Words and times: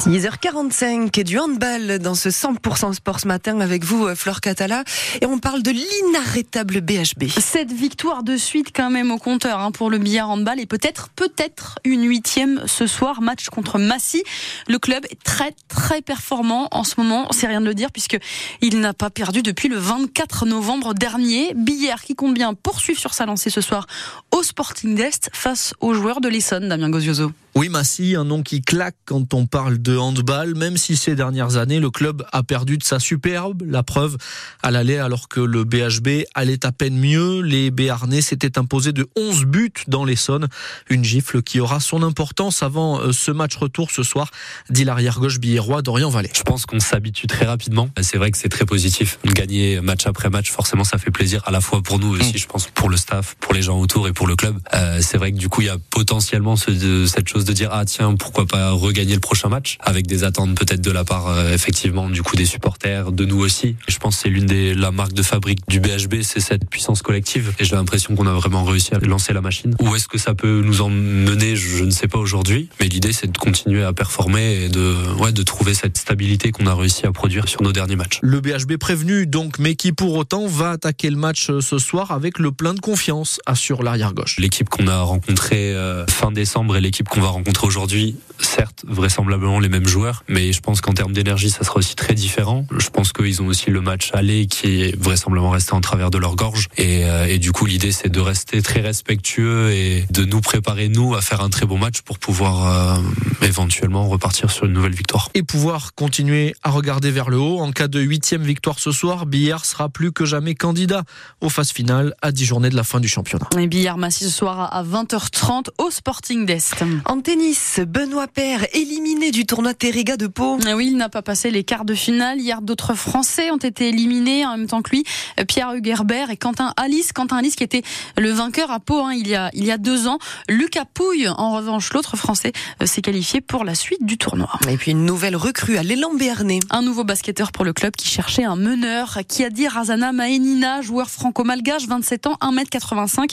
6h45 0.00 1.24
du 1.24 1.38
handball 1.38 1.98
dans 1.98 2.14
ce 2.14 2.30
100% 2.30 2.94
sport 2.94 3.20
ce 3.20 3.28
matin 3.28 3.60
avec 3.60 3.84
vous, 3.84 4.06
euh, 4.06 4.14
Flore 4.14 4.40
Catala. 4.40 4.82
Et 5.20 5.26
on 5.26 5.38
parle 5.38 5.62
de 5.62 5.70
l'inarrêtable 5.70 6.80
BHB. 6.80 7.28
Cette 7.38 7.70
victoire 7.70 8.22
de 8.22 8.38
suite 8.38 8.68
quand 8.74 8.88
même 8.88 9.10
au 9.10 9.18
compteur 9.18 9.60
hein, 9.60 9.72
pour 9.72 9.90
le 9.90 9.98
billard 9.98 10.30
handball 10.30 10.58
et 10.58 10.64
peut-être, 10.64 11.10
peut-être 11.10 11.78
une 11.84 12.08
huitième 12.08 12.62
ce 12.66 12.86
soir, 12.86 13.20
match 13.20 13.50
contre 13.50 13.78
Massy. 13.78 14.22
Le 14.68 14.78
club 14.78 15.04
est 15.10 15.22
très, 15.22 15.54
très 15.68 16.00
performant 16.00 16.68
en 16.70 16.82
ce 16.82 16.94
moment, 16.96 17.28
c'est 17.30 17.46
rien 17.46 17.60
de 17.60 17.66
le 17.66 17.74
dire 17.74 17.92
puisque 17.92 18.16
il 18.62 18.80
n'a 18.80 18.94
pas 18.94 19.10
perdu 19.10 19.42
depuis 19.42 19.68
le 19.68 19.76
24 19.76 20.46
novembre 20.46 20.94
dernier. 20.94 21.52
Billard 21.54 22.02
qui 22.02 22.14
compte 22.14 22.32
bien 22.32 22.54
poursuivre 22.54 22.98
sur 22.98 23.12
sa 23.12 23.26
lancée 23.26 23.50
ce 23.50 23.60
soir 23.60 23.86
au 24.30 24.42
Sporting 24.42 24.94
d'Est 24.94 25.28
face 25.34 25.74
aux 25.80 25.92
joueurs 25.92 26.22
de 26.22 26.28
l'Essonne, 26.30 26.70
Damien 26.70 26.88
Gozioso. 26.88 27.32
Oui, 27.56 27.68
Massy, 27.68 28.14
un 28.14 28.24
nom 28.24 28.42
qui 28.42 28.62
claque 28.62 28.94
quand 29.04 29.34
on 29.34 29.46
parle 29.46 29.82
de 29.82 29.96
handball, 29.96 30.54
même 30.54 30.76
si 30.76 30.96
ces 30.96 31.16
dernières 31.16 31.56
années, 31.56 31.80
le 31.80 31.90
club 31.90 32.24
a 32.30 32.44
perdu 32.44 32.78
de 32.78 32.84
sa 32.84 33.00
superbe. 33.00 33.62
La 33.66 33.82
preuve, 33.82 34.16
à 34.62 34.70
l'aller, 34.70 34.98
alors 34.98 35.28
que 35.28 35.40
le 35.40 35.64
BHB 35.64 36.26
allait 36.34 36.64
à 36.64 36.70
peine 36.70 36.96
mieux, 36.96 37.40
les 37.40 37.72
Béarnais 37.72 38.20
s'étaient 38.20 38.56
imposés 38.56 38.92
de 38.92 39.08
11 39.16 39.46
buts 39.46 39.72
dans 39.88 40.04
l'Essonne. 40.04 40.46
Une 40.90 41.04
gifle 41.04 41.42
qui 41.42 41.58
aura 41.58 41.80
son 41.80 42.04
importance 42.04 42.62
avant 42.62 43.00
euh, 43.00 43.12
ce 43.12 43.32
match 43.32 43.56
retour 43.56 43.90
ce 43.90 44.04
soir, 44.04 44.30
dit 44.68 44.84
l'arrière-gauche 44.84 45.40
billérois 45.40 45.82
Dorian 45.82 46.08
Vallée. 46.08 46.30
Je 46.32 46.42
pense 46.42 46.66
qu'on 46.66 46.78
s'habitue 46.78 47.26
très 47.26 47.46
rapidement. 47.46 47.90
C'est 48.00 48.18
vrai 48.18 48.30
que 48.30 48.38
c'est 48.38 48.48
très 48.48 48.64
positif. 48.64 49.18
Gagner 49.24 49.80
match 49.80 50.06
après 50.06 50.30
match, 50.30 50.52
forcément, 50.52 50.84
ça 50.84 50.98
fait 50.98 51.10
plaisir 51.10 51.42
à 51.46 51.50
la 51.50 51.60
fois 51.60 51.82
pour 51.82 51.98
nous 51.98 52.14
aussi, 52.14 52.34
mm. 52.34 52.38
je 52.38 52.46
pense, 52.46 52.68
pour 52.68 52.88
le 52.88 52.96
staff, 52.96 53.34
pour 53.40 53.54
les 53.54 53.62
gens 53.62 53.80
autour 53.80 54.06
et 54.06 54.12
pour 54.12 54.28
le 54.28 54.36
club. 54.36 54.56
Euh, 54.72 55.00
c'est 55.02 55.18
vrai 55.18 55.32
que 55.32 55.36
du 55.36 55.48
coup, 55.48 55.62
il 55.62 55.66
y 55.66 55.70
a 55.70 55.78
potentiellement 55.90 56.54
ce, 56.54 57.06
cette 57.06 57.28
chose 57.28 57.39
de 57.44 57.52
dire 57.52 57.70
ah 57.72 57.84
tiens 57.84 58.14
pourquoi 58.14 58.46
pas 58.46 58.70
regagner 58.70 59.14
le 59.14 59.20
prochain 59.20 59.48
match 59.48 59.78
avec 59.80 60.06
des 60.06 60.24
attentes 60.24 60.54
peut-être 60.54 60.80
de 60.80 60.90
la 60.90 61.04
part 61.04 61.28
euh, 61.28 61.52
effectivement 61.54 62.08
du 62.08 62.22
coup 62.22 62.36
des 62.36 62.44
supporters 62.44 63.12
de 63.12 63.24
nous 63.24 63.38
aussi. 63.38 63.76
Je 63.88 63.98
pense 63.98 64.16
que 64.16 64.22
c'est 64.22 64.28
l'une 64.28 64.46
des 64.46 64.74
la 64.74 64.90
marque 64.90 65.12
de 65.12 65.22
fabrique 65.22 65.60
du 65.68 65.80
BHB 65.80 66.22
c'est 66.22 66.40
cette 66.40 66.68
puissance 66.68 67.02
collective. 67.02 67.52
Et 67.58 67.64
j'ai 67.64 67.76
l'impression 67.76 68.14
qu'on 68.14 68.26
a 68.26 68.32
vraiment 68.32 68.64
réussi 68.64 68.94
à 68.94 68.98
lancer 68.98 69.32
la 69.32 69.40
machine. 69.40 69.74
Où 69.80 69.94
est-ce 69.94 70.08
que 70.08 70.18
ça 70.18 70.34
peut 70.34 70.62
nous 70.64 70.80
emmener 70.80 71.56
je 71.56 71.84
ne 71.84 71.90
sais 71.90 72.08
pas 72.08 72.18
aujourd'hui. 72.18 72.68
Mais 72.80 72.86
l'idée 72.86 73.12
c'est 73.12 73.30
de 73.30 73.38
continuer 73.38 73.82
à 73.82 73.92
performer 73.92 74.64
et 74.64 74.68
de 74.68 74.94
ouais 75.18 75.32
de 75.32 75.42
trouver 75.42 75.74
cette 75.74 75.96
stabilité 75.96 76.50
qu'on 76.50 76.66
a 76.66 76.74
réussi 76.74 77.06
à 77.06 77.12
produire 77.12 77.48
sur 77.48 77.62
nos 77.62 77.72
derniers 77.72 77.96
matchs. 77.96 78.18
Le 78.22 78.40
BHB 78.40 78.76
prévenu 78.76 79.26
donc 79.26 79.58
mais 79.58 79.74
qui 79.74 79.92
pour 79.92 80.14
autant 80.14 80.46
va 80.46 80.72
attaquer 80.72 81.10
le 81.10 81.16
match 81.16 81.50
euh, 81.50 81.60
ce 81.60 81.78
soir 81.78 82.10
avec 82.10 82.38
le 82.38 82.52
plein 82.52 82.74
de 82.74 82.80
confiance 82.80 83.40
assure 83.46 83.82
l'arrière 83.82 84.14
gauche. 84.14 84.36
L'équipe 84.38 84.68
qu'on 84.68 84.86
a 84.86 85.00
rencontrée 85.00 85.74
euh, 85.74 86.06
fin 86.06 86.30
décembre 86.30 86.76
et 86.76 86.80
l'équipe 86.80 87.08
qu'on 87.08 87.20
va 87.20 87.28
rencontrer 87.30 87.66
aujourd'hui, 87.66 88.16
certes, 88.38 88.84
vraisemblablement 88.86 89.60
les 89.60 89.68
mêmes 89.68 89.86
joueurs, 89.86 90.24
mais 90.28 90.52
je 90.52 90.60
pense 90.60 90.80
qu'en 90.80 90.92
termes 90.92 91.12
d'énergie, 91.12 91.50
ça 91.50 91.64
sera 91.64 91.76
aussi 91.76 91.96
très 91.96 92.14
différent. 92.14 92.66
Je 92.76 92.88
pense 92.88 93.12
qu'ils 93.12 93.42
ont 93.42 93.46
aussi 93.46 93.70
le 93.70 93.80
match 93.80 94.10
aller 94.14 94.46
qui 94.46 94.82
est 94.82 94.96
vraisemblablement 94.96 95.50
resté 95.50 95.74
en 95.74 95.80
travers 95.80 96.10
de 96.10 96.18
leur 96.18 96.36
gorge. 96.36 96.68
Et, 96.76 97.04
euh, 97.04 97.26
et 97.26 97.38
du 97.38 97.52
coup, 97.52 97.66
l'idée, 97.66 97.92
c'est 97.92 98.08
de 98.08 98.20
rester 98.20 98.62
très 98.62 98.80
respectueux 98.80 99.72
et 99.72 100.06
de 100.10 100.24
nous 100.24 100.40
préparer, 100.40 100.88
nous, 100.88 101.14
à 101.14 101.20
faire 101.20 101.40
un 101.40 101.50
très 101.50 101.66
bon 101.66 101.78
match 101.78 102.00
pour 102.02 102.18
pouvoir 102.18 102.96
euh, 102.96 103.02
éventuellement 103.42 104.08
repartir 104.08 104.50
sur 104.50 104.66
une 104.66 104.72
nouvelle 104.72 104.94
victoire. 104.94 105.30
Et 105.34 105.42
pouvoir 105.42 105.94
continuer 105.94 106.54
à 106.62 106.70
regarder 106.70 107.10
vers 107.10 107.30
le 107.30 107.38
haut. 107.38 107.60
En 107.60 107.72
cas 107.72 107.88
de 107.88 108.00
huitième 108.00 108.42
victoire 108.42 108.78
ce 108.78 108.92
soir, 108.92 109.26
Billard 109.26 109.64
sera 109.64 109.88
plus 109.88 110.12
que 110.12 110.24
jamais 110.24 110.54
candidat 110.54 111.04
aux 111.40 111.48
phases 111.48 111.70
finales 111.70 112.14
à 112.22 112.32
10 112.32 112.44
journées 112.44 112.70
de 112.70 112.76
la 112.76 112.84
fin 112.84 113.00
du 113.00 113.08
championnat. 113.08 113.48
Et 113.58 113.66
Billard 113.66 113.98
Massy 113.98 114.24
ce 114.24 114.30
soir 114.30 114.72
à 114.72 114.82
20h30 114.82 115.68
au 115.78 115.90
Sporting 115.90 116.46
d'Est. 116.46 116.84
En 117.04 117.19
tennis, 117.20 117.80
Benoît 117.86 118.28
Père 118.28 118.64
éliminé 118.72 119.30
du 119.30 119.44
tournoi 119.44 119.74
Terriga 119.74 120.16
de 120.16 120.26
Pau. 120.26 120.58
Ah 120.66 120.74
oui, 120.74 120.88
il 120.88 120.96
n'a 120.96 121.08
pas 121.08 121.20
passé 121.20 121.50
les 121.50 121.64
quarts 121.64 121.84
de 121.84 121.94
finale. 121.94 122.40
Hier, 122.40 122.62
d'autres 122.62 122.94
Français 122.94 123.50
ont 123.50 123.58
été 123.58 123.88
éliminés 123.88 124.46
en 124.46 124.56
même 124.56 124.66
temps 124.66 124.80
que 124.80 124.90
lui. 124.90 125.04
Pierre 125.46 125.74
Hugerbert 125.74 126.30
et 126.30 126.36
Quentin 126.36 126.72
Alice. 126.76 127.12
Quentin 127.12 127.36
Alice 127.36 127.56
qui 127.56 127.64
était 127.64 127.82
le 128.16 128.30
vainqueur 128.30 128.70
à 128.70 128.80
Pau 128.80 129.00
hein, 129.00 129.12
il, 129.12 129.28
y 129.28 129.34
a, 129.34 129.50
il 129.52 129.64
y 129.64 129.70
a 129.70 129.76
deux 129.76 130.08
ans. 130.08 130.18
Lucas 130.48 130.84
Pouille, 130.92 131.28
en 131.28 131.56
revanche, 131.56 131.92
l'autre 131.92 132.16
Français, 132.16 132.52
euh, 132.82 132.86
s'est 132.86 133.02
qualifié 133.02 133.40
pour 133.40 133.64
la 133.64 133.74
suite 133.74 134.04
du 134.04 134.16
tournoi. 134.16 134.50
Et 134.68 134.76
puis 134.76 134.92
une 134.92 135.04
nouvelle 135.04 135.36
recrue 135.36 135.76
à 135.76 135.82
l'élan 135.82 136.14
Béarnais. 136.14 136.60
Un 136.70 136.82
nouveau 136.82 137.04
basketteur 137.04 137.52
pour 137.52 137.64
le 137.64 137.72
club 137.72 137.94
qui 137.96 138.08
cherchait 138.08 138.44
un 138.44 138.56
meneur. 138.56 139.18
Qui 139.28 139.44
a 139.44 139.50
dit 139.50 139.68
Razana 139.68 140.12
Maenina, 140.12 140.80
joueur 140.80 141.10
franco-malgache, 141.10 141.86
27 141.86 142.28
ans, 142.28 142.38
1m85. 142.40 143.30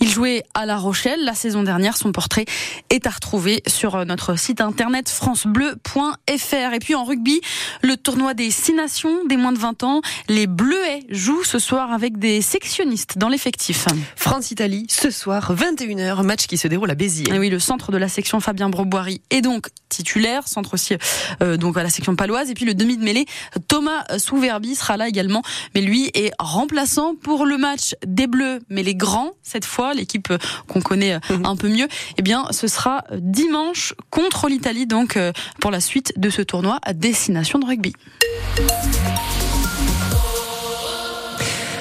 Il 0.00 0.08
jouait 0.08 0.44
à 0.54 0.64
La 0.64 0.78
Rochelle 0.78 1.24
la 1.24 1.34
saison 1.34 1.62
dernière. 1.62 1.96
Son 1.96 2.12
portrait 2.12 2.46
est 2.88 3.06
à 3.06 3.10
retrouver 3.10 3.25
sur 3.66 4.04
notre 4.06 4.38
site 4.38 4.60
internet 4.60 5.08
francebleu.fr. 5.08 6.72
Et 6.74 6.78
puis 6.78 6.94
en 6.94 7.04
rugby, 7.04 7.40
le 7.82 7.96
tournoi 7.96 8.34
des 8.34 8.50
six 8.50 8.72
nations 8.72 9.24
des 9.24 9.36
moins 9.36 9.52
de 9.52 9.58
20 9.58 9.82
ans. 9.82 10.00
Les 10.28 10.46
Bleuets 10.46 11.04
jouent 11.08 11.44
ce 11.44 11.58
soir 11.58 11.92
avec 11.92 12.18
des 12.18 12.40
sectionnistes 12.40 13.18
dans 13.18 13.28
l'effectif. 13.28 13.86
France-Italie, 14.14 14.86
ce 14.88 15.10
soir, 15.10 15.54
21h, 15.54 16.22
match 16.22 16.46
qui 16.46 16.56
se 16.56 16.68
déroule 16.68 16.90
à 16.90 16.94
Béziers. 16.94 17.32
Et 17.32 17.38
oui, 17.38 17.50
le 17.50 17.58
centre 17.58 17.92
de 17.92 17.98
la 17.98 18.08
section 18.08 18.40
Fabien 18.40 18.70
Broboiry 18.70 19.20
est 19.30 19.40
donc 19.40 19.68
titulaire, 19.88 20.48
centre 20.48 20.74
aussi 20.74 20.94
euh, 21.42 21.56
donc 21.56 21.76
à 21.76 21.82
la 21.82 21.90
section 21.90 22.16
paloise. 22.16 22.50
Et 22.50 22.54
puis 22.54 22.64
le 22.64 22.74
demi 22.74 22.96
de 22.96 23.02
mêlée, 23.02 23.26
Thomas 23.68 24.04
Souverbi 24.18 24.74
sera 24.74 24.96
là 24.96 25.08
également, 25.08 25.42
mais 25.74 25.80
lui 25.80 26.10
est 26.14 26.32
remplaçant 26.38 27.14
pour 27.14 27.44
le 27.44 27.58
match 27.58 27.94
des 28.06 28.26
Bleus, 28.26 28.60
mais 28.68 28.82
les 28.82 28.94
grands 28.94 29.32
cette 29.42 29.64
fois, 29.64 29.94
l'équipe 29.94 30.32
qu'on 30.68 30.80
connaît 30.80 31.18
mhm. 31.30 31.44
un 31.46 31.56
peu 31.56 31.68
mieux. 31.68 31.88
Eh 32.18 32.22
bien, 32.22 32.46
ce 32.50 32.66
sera 32.66 33.04
dimanche 33.20 33.94
contre 34.10 34.48
l'Italie, 34.48 34.86
donc 34.86 35.16
euh, 35.16 35.32
pour 35.60 35.70
la 35.70 35.80
suite 35.80 36.12
de 36.16 36.30
ce 36.30 36.42
tournoi 36.42 36.78
à 36.82 36.92
destination 36.92 37.58
de 37.58 37.66
rugby. 37.66 37.92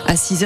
À 0.08 0.16
6 0.16 0.44